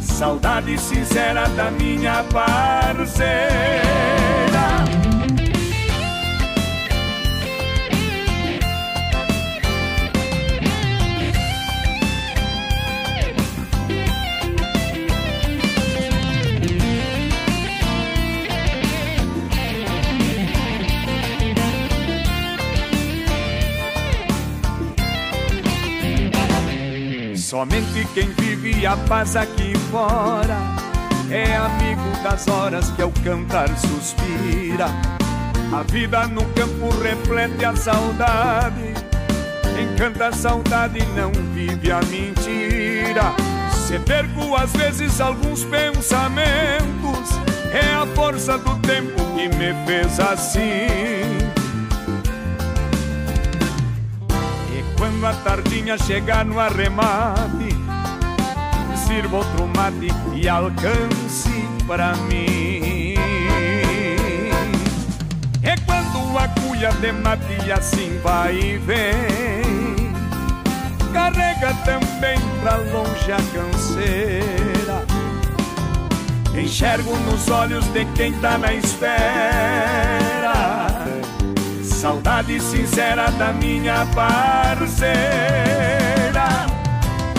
[0.01, 4.24] Saudade sincera da minha parceira
[27.55, 30.59] Somente quem vive a paz aqui fora
[31.31, 34.87] é amigo das horas que ao cantar suspira.
[35.73, 38.95] A vida no campo reflete a saudade.
[39.73, 43.33] Quem canta a saudade não vive a mentira.
[43.87, 47.31] Se perco às vezes alguns pensamentos,
[47.73, 51.14] é a força do tempo que me fez assim.
[55.05, 57.77] Quando a tardinha chegar no arremate.
[59.07, 61.51] Sirva outro mate e alcance
[61.87, 63.15] pra mim
[65.63, 70.15] É quando a cuia de mate assim vai e vem
[71.13, 75.05] Carrega também pra longe a canseira
[76.59, 79.85] Enxergo nos olhos de quem tá na espera
[82.05, 85.07] Saudade sincera da minha parceira.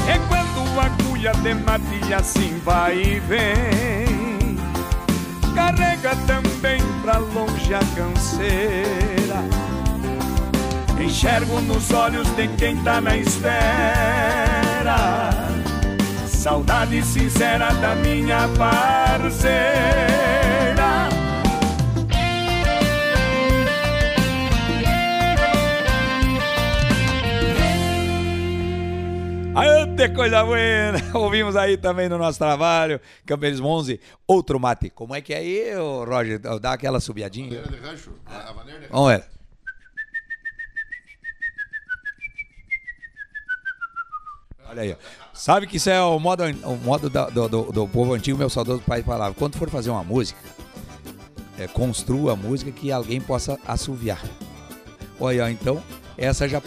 [0.07, 4.57] É quando a cuia de mate assim vai e vem.
[5.53, 9.43] Carrega também pra longe a canseira.
[10.99, 13.53] Enxergo nos olhos de quem tá na espera.
[16.27, 20.44] Saudade sincera da minha parceira
[30.05, 30.57] Aê, coisa boa!
[31.13, 34.89] Ouvimos aí também no nosso trabalho, Campeiros 11, outro mate.
[34.89, 35.73] Como é que é aí,
[36.07, 36.39] Roger?
[36.59, 37.61] Dá aquela subiadinha.
[37.61, 38.11] Maneira de rancho.
[38.25, 39.23] A de Vamos ver.
[44.67, 44.97] Olha aí.
[45.33, 48.49] Sabe que isso é o modo, o modo da- do, do- do povo antigo, meu
[48.49, 49.33] saudoso pai falava.
[49.35, 50.39] Quando for fazer uma música,
[51.59, 54.21] é, construa a música que alguém possa assoviar.
[55.19, 55.81] Olha, então,
[56.17, 56.61] essa já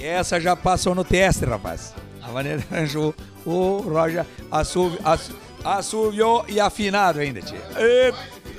[0.00, 1.94] essa já passou no teste, rapaz.
[2.26, 3.14] A maneira arranjou
[3.44, 5.30] o Roger assovi, ass,
[5.64, 7.60] assoviou e afinado ainda, tia.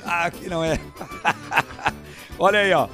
[0.04, 0.78] Aqui não é.
[2.38, 2.88] Olha aí, ó.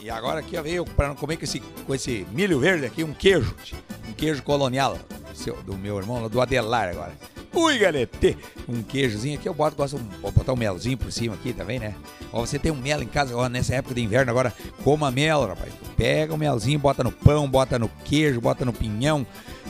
[0.00, 3.54] E, agora aqui veio para comer com esse, com esse milho verde aqui, um queijo,
[3.62, 3.78] tia.
[4.08, 4.98] um queijo colonial
[5.34, 7.12] seu- do meu irmão, do Adelar agora.
[7.52, 8.36] Ui, galete!
[8.68, 11.94] Um queijozinho aqui, eu boto, gosto de botar um melzinho por cima aqui também, né?
[12.32, 14.52] Ó, você tem um mel em casa, ó, nessa época de inverno agora,
[14.84, 15.72] coma mel, rapaz.
[15.96, 19.26] Pega o melzinho, bota no pão, bota no queijo, bota no pinhão,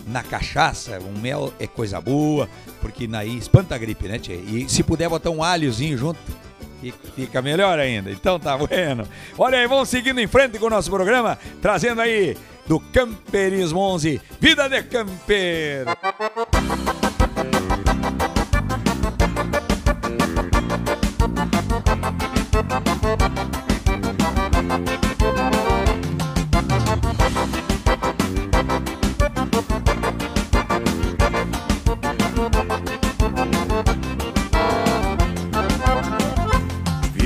[0.06, 0.98] na cachaça.
[1.00, 2.48] Um mel é coisa boa,
[2.80, 4.34] porque naí espanta a gripe, né, tchê?
[4.34, 6.18] E se puder botar um alhozinho junto,
[7.14, 8.10] fica melhor ainda.
[8.10, 9.06] Então tá bueno.
[9.36, 12.36] Olha aí, vamos seguindo em frente com o nosso programa, trazendo aí
[12.66, 15.86] do Camperismo 11, Vida de Camper.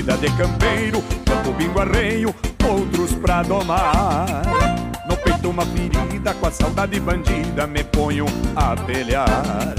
[0.00, 2.34] Vida de campeiro, campo bingo arreio,
[2.66, 4.24] outros pra domar.
[5.06, 8.24] No peito uma ferida, com a saudade bandida, me ponho
[8.56, 9.74] a pelear.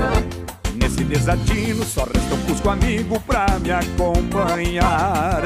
[0.75, 5.41] Nesse desatino só resta um cusco amigo pra me acompanhar.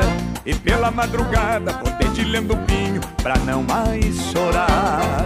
[0.45, 5.25] E pela madrugada vou dedilhando pinho pra não mais chorar.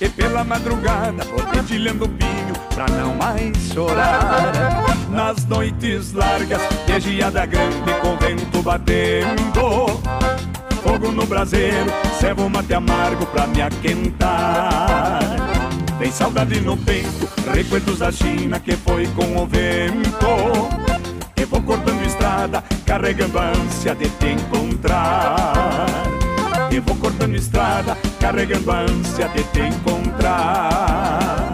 [0.00, 4.52] E pela madrugada vou dedilhando pinho pra não mais chorar.
[5.10, 6.62] Nas noites largas,
[7.00, 10.00] de geada grande com vento batendo.
[10.82, 15.18] Fogo no braseiro, servo mate amargo pra me aquentar.
[15.98, 20.70] Tem saudade no peito, recuerdos da China que foi com o vento.
[21.36, 25.86] E vou cortando estrada, carregando a ânsia de te encontrar.
[26.70, 31.52] E vou cortando estrada, carregando a ânsia de te encontrar.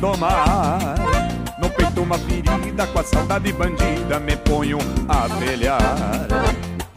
[0.00, 0.94] Domar.
[1.58, 4.78] No peito uma ferida, com a saudade bandida, me ponho
[5.08, 6.26] a pelear.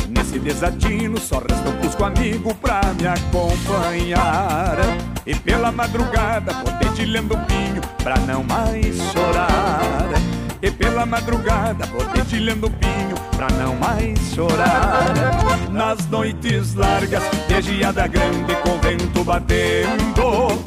[0.10, 4.78] Nesse desatino só resta um cusco amigo pra me acompanhar.
[5.26, 10.10] E pela madrugada vou dedilhando pinho pra não mais chorar.
[10.62, 15.14] E pela madrugada vou dedilhando pinho pra não mais chorar.
[15.72, 20.59] Nas noites largas, de geada grande com vento batendo.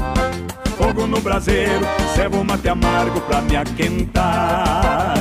[1.12, 1.84] No braseiro,
[2.16, 5.12] servo mate amargo pra me aquentar.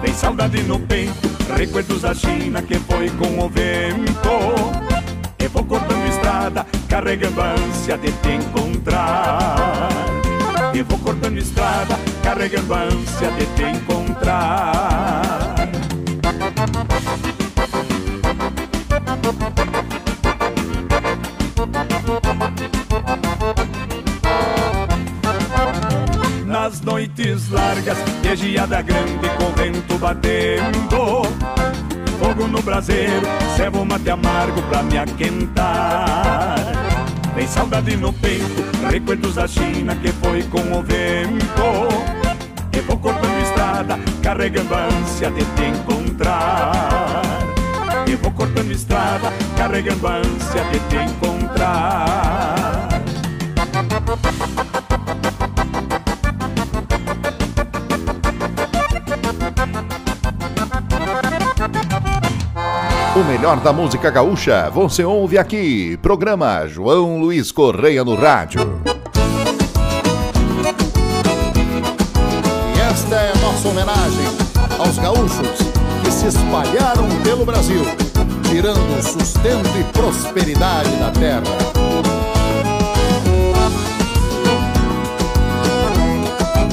[0.00, 4.30] Tem saudade no peito, recuerdos da China que foi com o vento.
[5.38, 9.90] E vou cortando estrada, carregando a ânsia de te encontrar.
[10.72, 15.50] E vou cortando estrada, carregando a ânsia de te encontrar.
[26.82, 31.22] Noites largas, de geada grande com vento batendo.
[32.18, 33.26] Fogo no braseiro,
[33.56, 36.56] servo mate amargo pra me aquentar.
[37.34, 41.88] Tem saudade no peito, recuerdos da China que foi com o vento.
[42.72, 47.22] E vou cortando estrada, carregando a ânsia de te encontrar.
[48.06, 52.88] E vou cortando estrada, carregando a ânsia de te encontrar.
[63.20, 65.98] O melhor da música gaúcha você ouve aqui.
[66.00, 68.80] Programa João Luiz Correia no Rádio.
[72.74, 74.24] E esta é nossa homenagem
[74.78, 75.58] aos gaúchos
[76.02, 77.84] que se espalharam pelo Brasil,
[78.48, 81.42] tirando sustento e prosperidade da terra.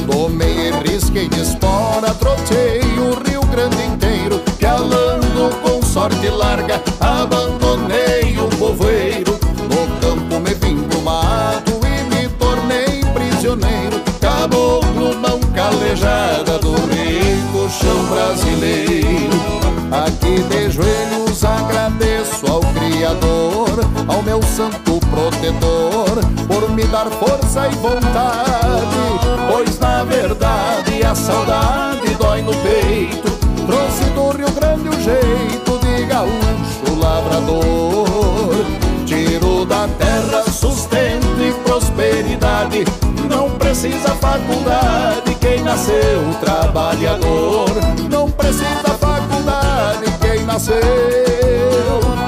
[0.09, 4.16] Tomei risquei de espora, trotei o Rio Grande inteiro,
[5.97, 9.39] sorte larga, abandonei o povoeiro.
[9.67, 17.67] No campo me vim pro mato e me tornei prisioneiro, caboclo mão calejada do rico
[17.71, 19.37] chão brasileiro.
[20.05, 27.75] Aqui de joelhos agradeço ao Criador, ao meu santo protetor, por me dar força e
[27.77, 33.35] vontade, pois na verdade a saudade dói no peito.
[33.65, 35.46] Trouxe do Rio Grande o jeito
[43.97, 47.67] precisa faculdade quem nasceu trabalhador.
[48.09, 50.75] Não precisa faculdade quem nasceu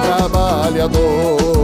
[0.02, 1.59] trabalhador.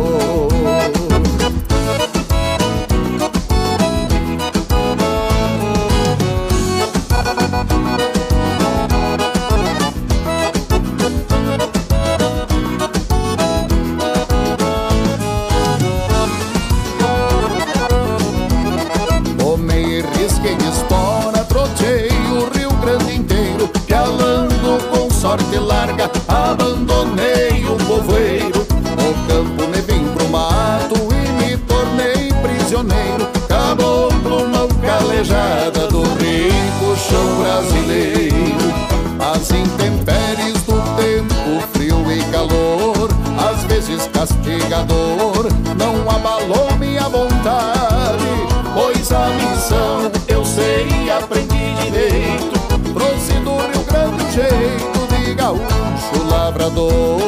[44.56, 45.48] Castigador,
[45.78, 48.26] não abalou minha vontade,
[48.74, 52.56] pois a missão eu sei e aprendi direito.
[52.94, 57.20] Trouxe do Rio Grande o jeito de gaúcho lavrador.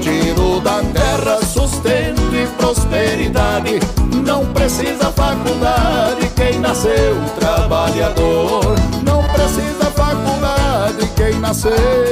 [0.00, 3.80] Tiro da terra sustento e prosperidade.
[4.24, 8.76] Não precisa faculdade quem nasceu trabalhador.
[9.04, 12.11] Não precisa faculdade quem nasceu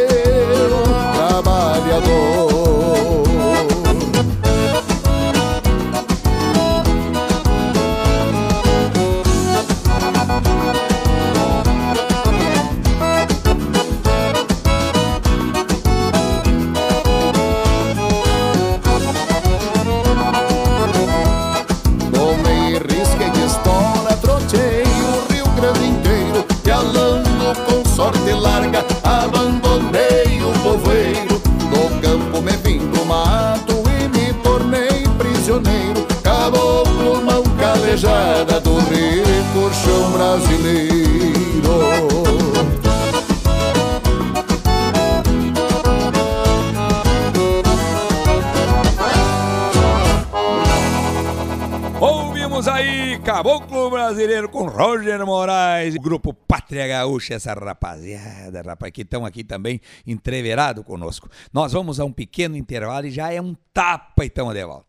[56.01, 61.29] grupo Pátria Gaúcha, essa rapaziada, rapaz, que estão aqui também entreverado conosco.
[61.53, 64.87] Nós vamos a um pequeno intervalo e já é um tapa e estamos de volta.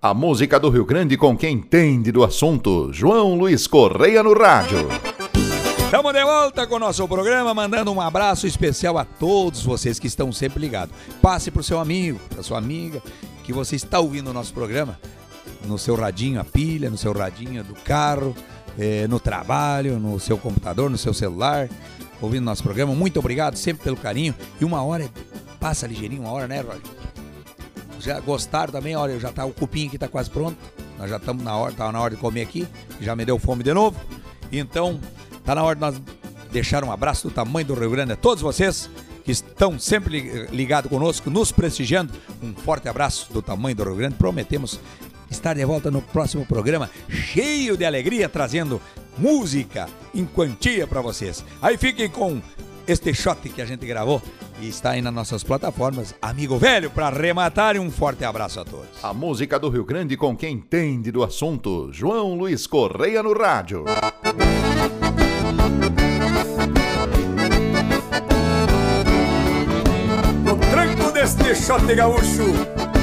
[0.00, 2.92] A música do Rio Grande com quem entende do assunto.
[2.92, 4.86] João Luiz Correia no rádio.
[5.78, 10.06] Estamos de volta com o nosso programa, mandando um abraço especial a todos vocês que
[10.06, 10.94] estão sempre ligados.
[11.22, 13.02] Passe para o seu amigo, para sua amiga,
[13.44, 14.98] que você está ouvindo o nosso programa
[15.66, 18.34] no seu radinho a pilha, no seu radinho do carro,
[18.78, 21.68] eh, no trabalho, no seu computador, no seu celular,
[22.20, 22.94] ouvindo nosso programa.
[22.94, 24.34] Muito obrigado sempre pelo carinho.
[24.60, 25.08] E uma hora
[25.60, 26.82] passa ligeirinho, uma hora, né, Roger?
[28.00, 28.94] Já gostaram também?
[28.96, 30.56] Olha, já tá o cupim aqui tá quase pronto.
[30.98, 32.68] Nós já estamos na hora, tá na hora de comer aqui.
[33.00, 33.98] Já me deu fome de novo.
[34.52, 35.00] Então,
[35.44, 36.00] tá na hora de nós
[36.52, 38.90] deixar um abraço do tamanho do Rio Grande a todos vocês
[39.24, 42.12] que estão sempre li- ligados conosco, nos prestigiando.
[42.42, 44.16] Um forte abraço do tamanho do Rio Grande.
[44.16, 44.78] Prometemos
[45.34, 48.80] estar de volta no próximo programa, cheio de alegria, trazendo
[49.18, 51.44] música em quantia para vocês.
[51.60, 52.40] Aí fiquem com
[52.86, 54.22] este shot que a gente gravou
[54.60, 56.14] e está aí nas nossas plataformas.
[56.22, 59.02] Amigo velho, para arrematar, e um forte abraço a todos.
[59.02, 61.90] A música do Rio Grande com quem entende do assunto.
[61.92, 63.84] João Luiz Correia no rádio.
[70.44, 72.52] No tranco deste shot gaúcho,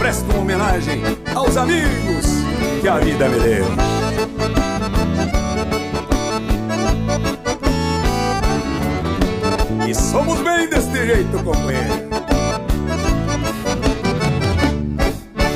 [0.01, 0.99] presto uma homenagem
[1.35, 2.25] aos amigos
[2.81, 3.65] que a vida me deu.
[9.87, 12.09] E somos bem deste jeito, companheiro.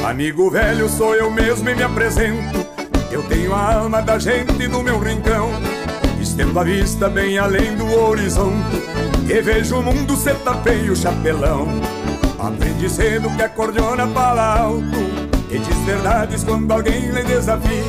[0.08, 2.68] Amigo velho, sou eu mesmo e me apresento.
[3.10, 5.50] Eu tenho a alma da gente do meu rincão.
[6.22, 8.78] Estendo a vista bem além do horizonte.
[9.28, 11.95] E vejo o mundo se tapeia o chapelão.
[12.46, 15.00] Aprendi cedo que a cordiona fala alto.
[15.50, 17.84] E diz verdades quando alguém lhe desafia.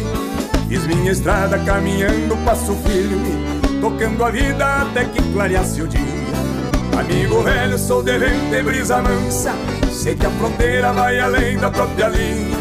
[0.66, 3.36] Fiz minha estrada caminhando, passo firme.
[3.82, 6.00] Tocando a vida até que clareasse o dia.
[6.98, 9.52] Amigo velho, sou de vento e brisa mansa.
[9.92, 12.56] Sei que a fronteira vai além da própria linha.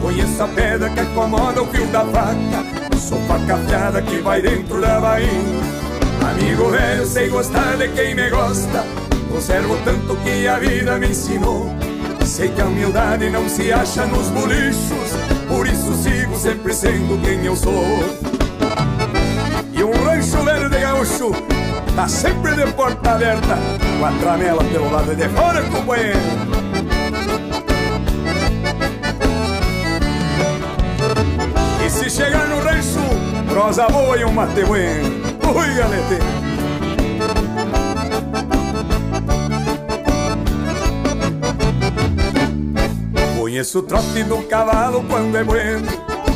[0.00, 2.98] Conheço a pedra que acomoda o fio da faca.
[2.98, 5.62] Sou faca afiada que vai dentro da bainha.
[6.28, 9.05] Amigo velho, sei gostar de quem me gosta.
[9.36, 11.66] Conservo tanto que a vida me ensinou.
[12.24, 15.12] Sei que a humildade não se acha nos bolichos.
[15.46, 17.84] Por isso sigo sempre sendo quem eu sou.
[19.74, 21.32] E um rancho velho de gaúcho
[21.94, 23.58] tá sempre de porta aberta,
[23.98, 26.18] com a tramela pelo lado de fora, companheiro.
[31.84, 33.00] E se chegar no rancho,
[33.50, 35.14] prosa boa e um mate bueno.
[35.54, 36.35] Ui, galete!
[43.56, 45.88] Conheço o trote do cavalo quando é bueno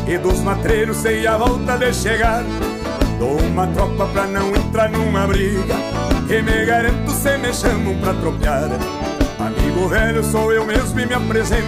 [0.08, 2.42] E dos matreiros sei a volta de chegar.
[3.18, 5.74] Dou uma tropa pra não entrar numa briga
[6.30, 8.70] E me garanto se me chamam pra tropear.
[9.38, 11.66] Amigo velho sou eu mesmo e me apresento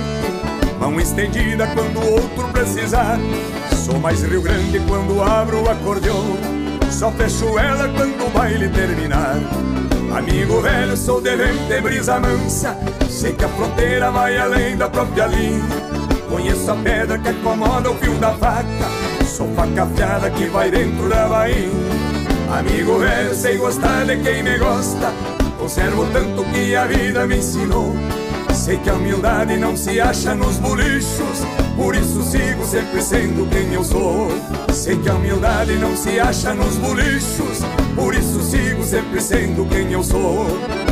[0.80, 3.18] Mão estendida quando o outro precisar.
[3.76, 6.38] Sou mais Rio Grande quando abro o acordeão
[6.90, 9.36] Só fecho ela quando o baile terminar
[10.16, 12.76] Amigo velho, sou de vento e brisa mansa.
[13.08, 15.62] Sei que a fronteira vai além da própria linha.
[16.28, 19.24] Conheço a pedra que acomoda o fio da faca.
[19.24, 21.70] Sou faca afiada que vai dentro da bainha.
[22.58, 25.12] Amigo velho, sei gostar de quem me gosta.
[25.58, 27.94] Conservo tanto que a vida me ensinou
[28.54, 31.44] Sei que a humildade não se acha nos bolichos
[31.76, 34.28] Por isso sigo sempre sendo quem eu sou.
[34.72, 37.60] Sei que a humildade não se acha nos bolichos
[37.94, 40.91] Por isso sigo sempre sendo quem eu sou